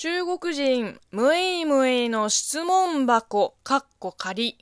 [0.00, 4.56] 中国人、むいむいの質問箱、かっこ仮。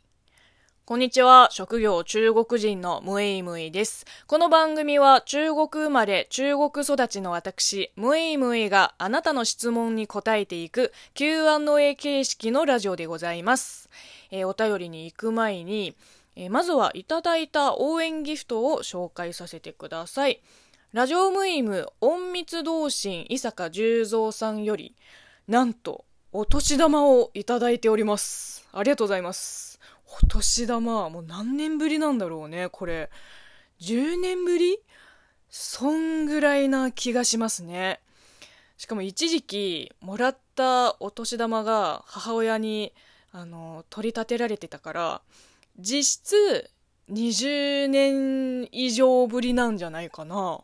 [0.87, 1.49] こんにちは。
[1.51, 4.07] 職業中国人のムエイムエイです。
[4.27, 13.91] この番組は中国生まれ、中国育ちの私、ムエイムエイがあなたの質問に答えていく Q&A 形式のラジオでございます。
[14.31, 15.95] えー、お便りに行く前に、
[16.35, 20.41] えー、まずはいただいた応援ギフトを紹介させてください。
[20.95, 24.95] ラジオムイム、隠密同心、伊坂十三さんより、
[25.49, 28.67] なんと、お年玉をいただいております。
[28.73, 29.79] ありがとうございます。
[30.21, 33.11] お年玉、もう何年ぶりなんだろうね、これ。
[33.81, 34.81] 10年ぶり？
[35.49, 38.01] そんぐらいな気がしますね。
[38.77, 42.93] しかも一時期、もらったお年玉が母親に、
[43.31, 45.23] あの、取り立てられてたから、
[45.79, 46.71] 実質
[47.09, 50.61] 20年以上ぶりなんじゃないかな。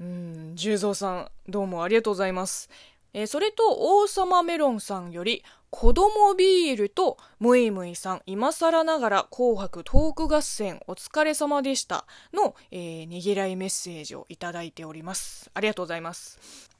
[0.00, 2.70] うん、十三さん、どうもありがとうございます。
[3.14, 16.74] えー、それと王様メロンさんより子供ビールとムイムイさん今更ながら紅白トーク合戦お疲れ様でしたの、えー、ねぎらいメッセージをいただいておりますありがとうございます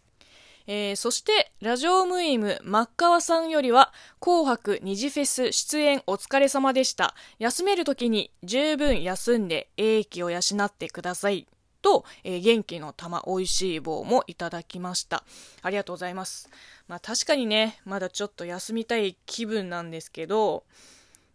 [0.67, 7.15] えー、そして、ラジオムイム、マッカワさんよりは、紅白二次フェス出演お疲れ様でした。
[7.39, 11.47] 休めるときに十分休んで、英気を養ってください。
[11.85, 15.23] と、えー、元気の玉美味しい棒もいただきました。
[15.61, 16.49] ありがとうございます。
[16.89, 20.65] まあ確かにね、まだちょっと休みたい気分なんですけど、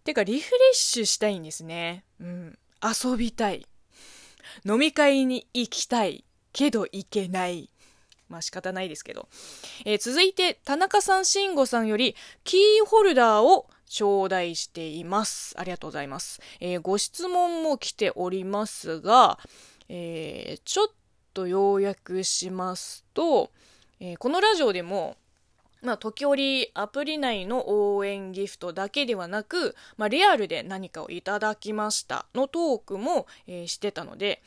[0.04, 2.04] てかリフレッシュしたいんですね。
[2.20, 2.60] うん。
[2.84, 3.68] 遊びたい。
[4.66, 6.26] 飲み会に行きたい。
[6.52, 7.70] けど行けない。
[8.28, 9.30] まあ仕方ないですけど。
[9.86, 15.54] えー、続いて、田中さん、慎吾さんより、キーホルダーを頂戴しています。
[15.60, 16.42] ありがとうございます。
[16.60, 19.38] えー、ご質問も来ておりますが、
[19.90, 20.88] えー、ちょっ
[21.34, 23.52] と要約しますと、
[24.00, 25.18] えー、このラジオでも、
[25.82, 34.42] まあ、時折アプリ内の応援ギフトだけではなく、まあ、リアルで何かをいただきましたのトークも、えー、してたので、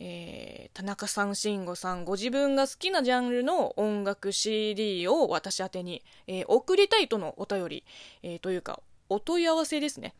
[0.00, 7.84] えー、田中さん、慎吾さん、ご自分が好きなジャンルの音楽 CD を私宛に、えー、送りたいとのお便り、
[8.22, 10.14] えー、というか、お問い合わせですね。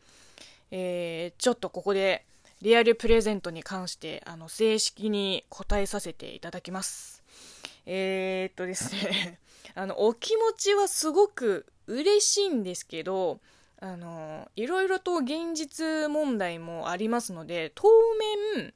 [0.71, 2.25] えー、ちょっとここで、
[2.61, 7.23] リアルプレゼントに関してあの正式に答えさせていただきます。
[7.85, 9.39] えー、っとですね
[9.75, 13.39] あのお気持ちはすごく嬉しいんですけど
[13.79, 18.73] あのいろいろと現実問題もありますので当面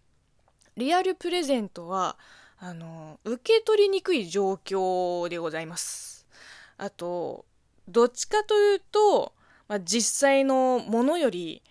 [0.78, 2.18] リアルプレゼントは
[2.58, 6.26] あの受け取りにくい状況でございます
[6.78, 7.46] あと
[7.88, 9.34] どっちかというと、
[9.68, 11.62] まあ、実際のものより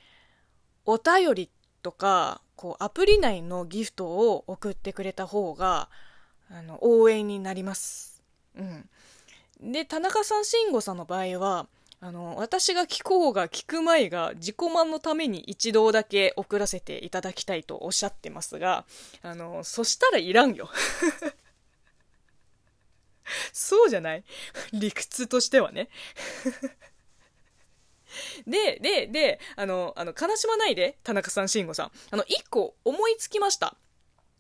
[0.85, 1.51] お便り
[1.83, 5.89] とかこうアプリ内のギフトを送ってくれた方が
[6.51, 8.23] あの応援になります。
[8.57, 11.67] うん、で田中さん慎吾さんの場合は
[12.01, 18.85] あの私が聞こうが聞く前が自己満のために一度だけ送らせていただきたいとおっしゃってますが
[19.23, 20.69] あのそしたらいらんよ。
[23.53, 24.25] そうじゃない？
[24.73, 25.89] 理屈としてはね
[28.47, 31.93] で、で、で、あの、あの、悲しまないで、田中さん、慎吾さん。
[32.11, 33.77] あの、一個思いつきました。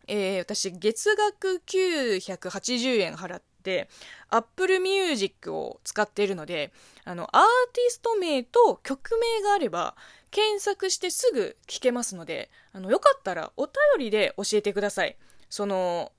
[0.09, 3.89] えー、私、月額980円払って、
[4.29, 6.73] Apple Music を使っているので、
[7.05, 7.43] あの、アー
[7.73, 9.97] ティスト名と曲名があれば、
[10.31, 15.17] 検索してすぐ聞けますので、あの、よかったらお便りで教えてください。
[15.51, 16.13] その、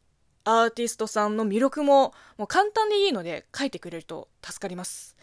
[0.46, 5.16] アーティストさんの魅力も、もう簡単でいいので書いてくれると助かります。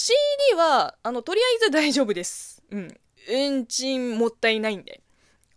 [0.00, 0.14] CD
[0.56, 2.62] は、あの、とりあえず大丈夫です。
[2.70, 3.00] うん。
[3.28, 5.02] 運賃もったいないんで、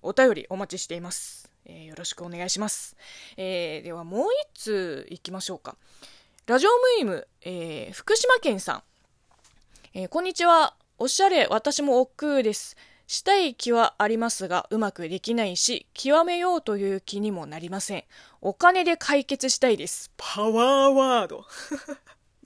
[0.01, 1.51] お便りお待ちしています。
[1.63, 2.97] えー、よろしくお願いします。
[3.37, 5.77] えー、ではもう一通行きましょうか。
[6.47, 8.83] ラジオムイム、えー、福島県さん。
[9.93, 10.75] え、こんにちは。
[10.97, 12.77] おしゃれ、私も億劫です。
[13.05, 18.05] したい気はありますが、うまくできないし、極めようという気にもなりません。
[18.41, 20.09] お金で解決したいです。
[20.17, 21.45] パワーワード。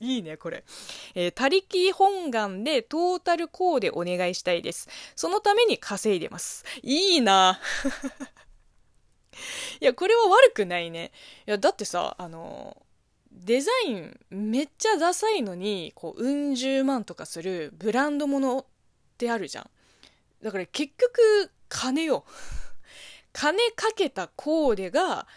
[0.05, 0.63] いいね、これ。
[1.15, 4.87] えー、他力本願でトータルコーデお願いしたいです。
[5.15, 6.63] そのために稼いでます。
[6.83, 7.59] いいな
[9.81, 11.11] いや、これは悪くないね。
[11.47, 12.77] いや、だってさ、あの
[13.31, 18.65] デザインめっちゃダサいのに、こう、うん十万とかするブランドものっ
[19.17, 19.69] てあるじゃん。
[20.41, 22.25] だから結局、金よ。
[23.33, 25.27] 金かけたコーデが、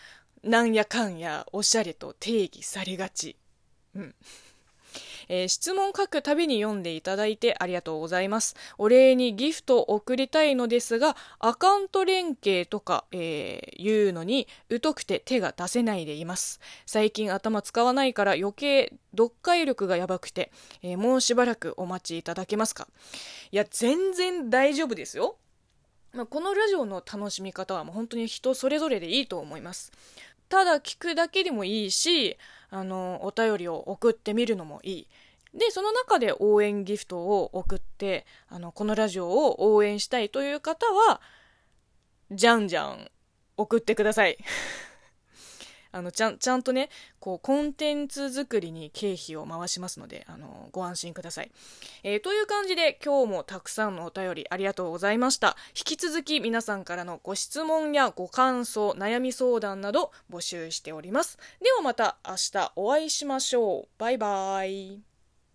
[0.44, 3.37] なんやかんやおしゃれと定義されがち。
[3.94, 4.14] うん。
[5.29, 8.57] えー、質問書くたびに読んでいただいてありがとうございます。
[8.79, 14.49] お礼にギフトを送りたいのですが、アカウント連携とか、えー、いうのに
[14.83, 16.61] 疎くて手が出せないでいます。
[16.87, 20.51] 最近頭使わないから余計読解力がやばくて、
[20.83, 22.89] えー、もうしばらくお待ちいただけますか？
[23.51, 25.37] いや、全然大丈夫ですよ。
[26.15, 29.93] まあ、このラジオの楽しみ方はもう本当に人それぞれでいいと思います。
[30.49, 32.37] ただ聞くだけでもいいし、
[32.71, 35.09] あの、お便りを送ってみるのもいい。
[35.55, 41.21] で、その中で応援ギフトを送って、あの、このラジオを応援したいという方は、
[42.31, 43.11] じゃんじゃん
[43.56, 44.39] 送ってください。
[45.93, 46.88] あのちゃんちゃんとね
[47.20, 51.50] こうコンテンツ作りに経費を回しますのであのご安心ください、
[52.02, 55.56] えー、という感じで今日もたくさんのお便りありがとうございました。
[55.76, 61.38] 引き続き皆さんからのご質問やご感想悩み相談など募集しております。
[61.62, 63.88] ではまた明日お会いしましょう。
[63.99, 65.08] バイバイ。